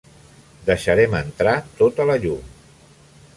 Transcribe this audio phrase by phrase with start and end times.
[0.69, 1.53] Deixarem entrar
[1.83, 2.51] tota la llum.